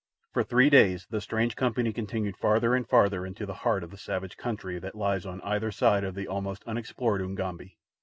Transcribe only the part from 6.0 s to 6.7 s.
of the almost